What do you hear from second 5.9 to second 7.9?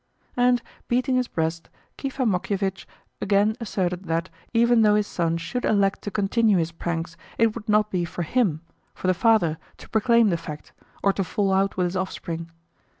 to continue his pranks, it would